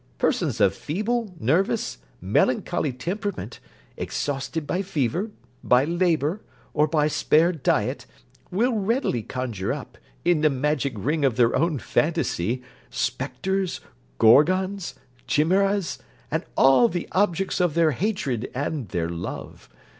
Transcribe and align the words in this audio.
Persons 0.17 0.59
of 0.59 0.73
feeble, 0.73 1.35
nervous, 1.39 1.99
melancholy 2.19 2.91
temperament, 2.91 3.59
exhausted 3.95 4.65
by 4.65 4.81
fever, 4.81 5.29
by 5.63 5.85
labour, 5.85 6.41
or 6.73 6.87
by 6.87 7.07
spare 7.07 7.51
diet, 7.51 8.07
will 8.49 8.73
readily 8.73 9.21
conjure 9.21 9.71
up, 9.71 9.99
in 10.25 10.41
the 10.41 10.49
magic 10.49 10.93
ring 10.95 11.23
of 11.23 11.35
their 11.35 11.55
own 11.55 11.77
phantasy, 11.77 12.63
spectres, 12.89 13.79
gorgons, 14.17 14.95
chimaeras, 15.27 15.99
and 16.31 16.45
all 16.57 16.87
the 16.89 17.07
objects 17.11 17.61
of 17.61 17.75
their 17.75 17.91
hatred 17.91 18.49
and 18.55 18.89
their 18.89 19.07
love. 19.07 19.69